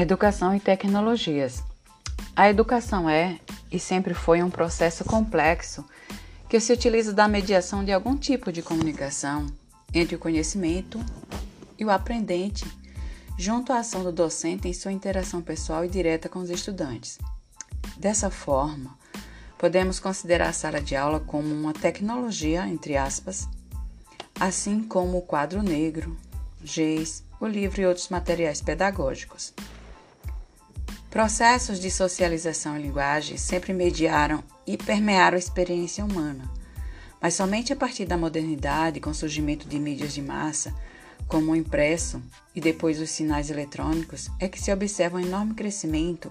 Educação 0.00 0.54
e 0.54 0.60
tecnologias. 0.60 1.60
A 2.36 2.48
educação 2.48 3.10
é 3.10 3.40
e 3.68 3.80
sempre 3.80 4.14
foi 4.14 4.40
um 4.44 4.48
processo 4.48 5.04
complexo 5.04 5.84
que 6.48 6.60
se 6.60 6.72
utiliza 6.72 7.12
da 7.12 7.26
mediação 7.26 7.84
de 7.84 7.90
algum 7.90 8.16
tipo 8.16 8.52
de 8.52 8.62
comunicação 8.62 9.46
entre 9.92 10.14
o 10.14 10.18
conhecimento 10.18 11.04
e 11.76 11.84
o 11.84 11.90
aprendente, 11.90 12.64
junto 13.36 13.72
à 13.72 13.80
ação 13.80 14.04
do 14.04 14.12
docente 14.12 14.68
em 14.68 14.72
sua 14.72 14.92
interação 14.92 15.42
pessoal 15.42 15.84
e 15.84 15.88
direta 15.88 16.28
com 16.28 16.38
os 16.38 16.48
estudantes. 16.48 17.18
Dessa 17.96 18.30
forma, 18.30 18.96
podemos 19.58 19.98
considerar 19.98 20.50
a 20.50 20.52
sala 20.52 20.80
de 20.80 20.94
aula 20.94 21.18
como 21.18 21.52
uma 21.52 21.72
tecnologia, 21.72 22.68
entre 22.68 22.96
aspas, 22.96 23.48
assim 24.38 24.80
como 24.80 25.18
o 25.18 25.22
quadro 25.22 25.60
negro, 25.60 26.16
GEIS, 26.62 27.24
o 27.40 27.48
livro 27.48 27.80
e 27.80 27.86
outros 27.86 28.08
materiais 28.10 28.62
pedagógicos. 28.62 29.52
Processos 31.10 31.80
de 31.80 31.90
socialização 31.90 32.76
em 32.76 32.82
linguagem 32.82 33.38
sempre 33.38 33.72
mediaram 33.72 34.44
e 34.66 34.76
permearam 34.76 35.36
a 35.36 35.38
experiência 35.38 36.04
humana, 36.04 36.44
mas 37.18 37.32
somente 37.32 37.72
a 37.72 37.76
partir 37.76 38.04
da 38.04 38.18
modernidade, 38.18 39.00
com 39.00 39.08
o 39.08 39.14
surgimento 39.14 39.66
de 39.66 39.78
mídias 39.78 40.12
de 40.12 40.20
massa, 40.20 40.74
como 41.26 41.52
o 41.52 41.56
impresso 41.56 42.22
e 42.54 42.60
depois 42.60 43.00
os 43.00 43.10
sinais 43.10 43.48
eletrônicos, 43.48 44.28
é 44.38 44.48
que 44.48 44.60
se 44.60 44.70
observa 44.70 45.16
um 45.16 45.20
enorme 45.20 45.54
crescimento 45.54 46.30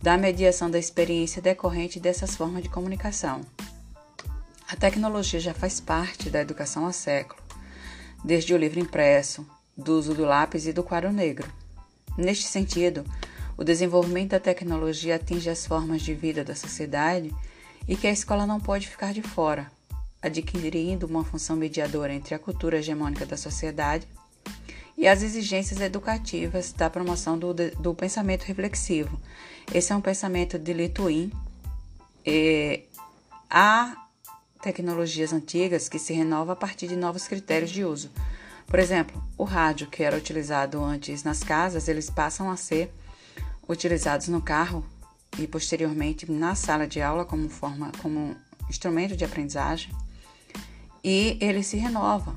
da 0.00 0.16
mediação 0.16 0.70
da 0.70 0.78
experiência 0.78 1.42
decorrente 1.42 1.98
dessas 1.98 2.36
formas 2.36 2.62
de 2.62 2.68
comunicação. 2.68 3.40
A 4.68 4.76
tecnologia 4.76 5.40
já 5.40 5.52
faz 5.52 5.80
parte 5.80 6.30
da 6.30 6.40
educação 6.40 6.86
há 6.86 6.92
século, 6.92 7.42
desde 8.24 8.54
o 8.54 8.56
livro 8.56 8.78
impresso, 8.78 9.44
do 9.76 9.98
uso 9.98 10.14
do 10.14 10.24
lápis 10.24 10.66
e 10.66 10.72
do 10.72 10.84
quadro 10.84 11.12
negro. 11.12 11.50
Neste 12.16 12.44
sentido, 12.44 13.04
o 13.62 13.64
desenvolvimento 13.64 14.30
da 14.30 14.40
tecnologia 14.40 15.14
atinge 15.14 15.48
as 15.48 15.64
formas 15.64 16.02
de 16.02 16.12
vida 16.14 16.42
da 16.42 16.52
sociedade 16.52 17.32
e 17.86 17.94
que 17.94 18.08
a 18.08 18.10
escola 18.10 18.44
não 18.44 18.58
pode 18.58 18.88
ficar 18.88 19.14
de 19.14 19.22
fora, 19.22 19.70
adquirindo 20.20 21.06
uma 21.06 21.24
função 21.24 21.54
mediadora 21.54 22.12
entre 22.12 22.34
a 22.34 22.40
cultura 22.40 22.78
hegemônica 22.78 23.24
da 23.24 23.36
sociedade 23.36 24.04
e 24.98 25.06
as 25.06 25.22
exigências 25.22 25.80
educativas 25.80 26.72
da 26.72 26.90
promoção 26.90 27.38
do, 27.38 27.54
do 27.54 27.94
pensamento 27.94 28.42
reflexivo. 28.42 29.16
Esse 29.72 29.92
é 29.92 29.96
um 29.96 30.00
pensamento 30.00 30.58
de 30.58 30.72
Lituin. 30.72 31.30
E 32.26 32.82
há 33.48 33.94
tecnologias 34.60 35.32
antigas 35.32 35.88
que 35.88 36.00
se 36.00 36.12
renovam 36.12 36.52
a 36.52 36.56
partir 36.56 36.88
de 36.88 36.96
novos 36.96 37.28
critérios 37.28 37.70
de 37.70 37.84
uso. 37.84 38.10
Por 38.66 38.80
exemplo, 38.80 39.22
o 39.38 39.44
rádio, 39.44 39.86
que 39.86 40.02
era 40.02 40.16
utilizado 40.16 40.82
antes 40.82 41.22
nas 41.22 41.44
casas, 41.44 41.86
eles 41.86 42.10
passam 42.10 42.50
a 42.50 42.56
ser 42.56 42.92
utilizados 43.68 44.28
no 44.28 44.40
carro 44.40 44.84
e 45.38 45.46
posteriormente 45.46 46.30
na 46.30 46.54
sala 46.54 46.86
de 46.86 47.00
aula 47.00 47.24
como 47.24 47.48
forma 47.48 47.90
como 48.00 48.36
instrumento 48.68 49.16
de 49.16 49.24
aprendizagem. 49.24 49.90
E 51.02 51.36
ele 51.40 51.62
se 51.62 51.76
renova. 51.76 52.34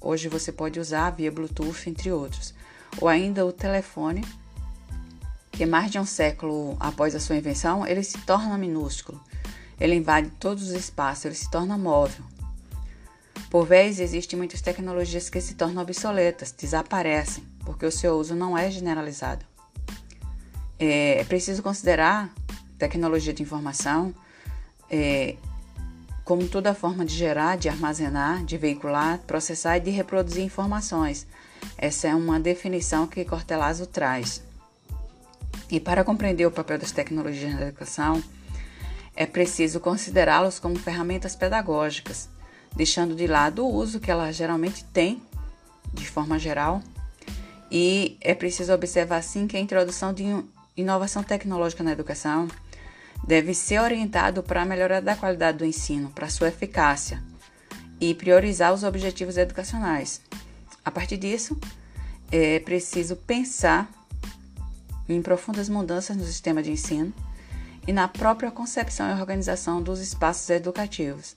Hoje 0.00 0.28
você 0.28 0.52
pode 0.52 0.78
usar 0.80 1.10
via 1.10 1.30
Bluetooth, 1.30 1.88
entre 1.88 2.10
outros. 2.10 2.54
Ou 3.00 3.08
ainda 3.08 3.44
o 3.44 3.52
telefone, 3.52 4.24
que 5.52 5.66
mais 5.66 5.90
de 5.90 5.98
um 5.98 6.06
século 6.06 6.76
após 6.80 7.14
a 7.14 7.20
sua 7.20 7.36
invenção, 7.36 7.86
ele 7.86 8.02
se 8.02 8.18
torna 8.18 8.56
minúsculo. 8.56 9.20
Ele 9.78 9.94
invade 9.94 10.30
todos 10.38 10.64
os 10.64 10.70
espaços, 10.70 11.24
ele 11.24 11.34
se 11.34 11.50
torna 11.50 11.78
móvel. 11.78 12.24
Por 13.50 13.66
vezes, 13.66 14.00
existem 14.00 14.36
muitas 14.36 14.60
tecnologias 14.60 15.30
que 15.30 15.40
se 15.40 15.54
tornam 15.54 15.82
obsoletas, 15.82 16.52
desaparecem, 16.52 17.44
porque 17.64 17.86
o 17.86 17.92
seu 17.92 18.18
uso 18.18 18.34
não 18.34 18.58
é 18.58 18.70
generalizado. 18.70 19.44
É, 20.78 21.20
é 21.20 21.24
preciso 21.24 21.62
considerar 21.62 22.32
tecnologia 22.78 23.32
de 23.32 23.42
informação 23.42 24.14
é, 24.90 25.36
como 26.24 26.46
toda 26.46 26.74
forma 26.74 27.04
de 27.04 27.14
gerar, 27.14 27.56
de 27.56 27.68
armazenar, 27.68 28.44
de 28.44 28.58
veicular, 28.58 29.18
processar 29.20 29.78
e 29.78 29.80
de 29.80 29.90
reproduzir 29.90 30.44
informações. 30.44 31.26
Essa 31.76 32.08
é 32.08 32.14
uma 32.14 32.38
definição 32.38 33.06
que 33.06 33.24
Cortelazo 33.24 33.86
traz. 33.86 34.42
E 35.70 35.80
para 35.80 36.04
compreender 36.04 36.46
o 36.46 36.50
papel 36.50 36.78
das 36.78 36.92
tecnologias 36.92 37.54
na 37.54 37.62
educação, 37.62 38.22
é 39.16 39.26
preciso 39.26 39.80
considerá-los 39.80 40.58
como 40.58 40.78
ferramentas 40.78 41.34
pedagógicas, 41.34 42.28
deixando 42.76 43.14
de 43.14 43.26
lado 43.26 43.64
o 43.66 43.74
uso 43.74 43.98
que 43.98 44.10
elas 44.10 44.36
geralmente 44.36 44.84
têm, 44.84 45.20
de 45.92 46.08
forma 46.08 46.38
geral, 46.38 46.82
e 47.70 48.16
é 48.20 48.34
preciso 48.34 48.72
observar 48.72 49.16
assim 49.16 49.46
que 49.46 49.56
a 49.56 49.60
introdução 49.60 50.12
de 50.12 50.24
inovação 50.80 51.22
tecnológica 51.22 51.82
na 51.82 51.92
educação 51.92 52.48
deve 53.26 53.52
ser 53.52 53.80
orientado 53.80 54.42
para 54.42 54.62
a 54.62 54.64
melhoria 54.64 55.02
da 55.02 55.16
qualidade 55.16 55.58
do 55.58 55.64
ensino, 55.64 56.10
para 56.10 56.30
sua 56.30 56.48
eficácia 56.48 57.22
e 58.00 58.14
priorizar 58.14 58.72
os 58.72 58.84
objetivos 58.84 59.36
educacionais. 59.36 60.20
A 60.84 60.90
partir 60.90 61.16
disso, 61.16 61.58
é 62.30 62.60
preciso 62.60 63.16
pensar 63.16 63.90
em 65.08 65.20
profundas 65.20 65.68
mudanças 65.68 66.16
no 66.16 66.24
sistema 66.24 66.62
de 66.62 66.70
ensino 66.70 67.12
e 67.86 67.92
na 67.92 68.06
própria 68.06 68.50
concepção 68.50 69.10
e 69.10 69.20
organização 69.20 69.82
dos 69.82 69.98
espaços 70.00 70.48
educativos. 70.50 71.36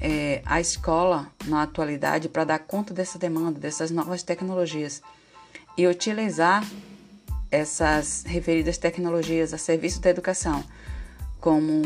É, 0.00 0.42
a 0.44 0.60
escola, 0.60 1.30
na 1.44 1.62
atualidade, 1.62 2.28
para 2.28 2.44
dar 2.44 2.58
conta 2.58 2.92
dessa 2.92 3.18
demanda, 3.18 3.60
dessas 3.60 3.90
novas 3.90 4.22
tecnologias 4.22 5.02
e 5.76 5.86
utilizar 5.86 6.64
essas 7.52 8.24
referidas 8.26 8.78
tecnologias 8.78 9.52
a 9.52 9.58
serviço 9.58 10.00
da 10.00 10.08
educação 10.08 10.64
como 11.38 11.82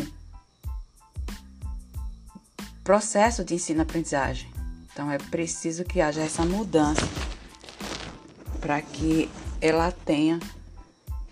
processo 2.85 3.45
de 3.45 3.55
ensino-aprendizagem. 3.55 4.49
Então 4.93 5.11
é 5.11 5.19
preciso 5.19 5.85
que 5.85 6.01
haja 6.01 6.23
essa 6.23 6.45
mudança 6.45 7.03
para 8.61 8.81
que 8.81 9.29
ela 9.61 9.91
tenha 9.91 10.39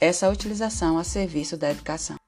essa 0.01 0.29
utilização 0.29 0.99
a 0.99 1.05
serviço 1.05 1.57
da 1.57 1.71
educação. 1.71 2.24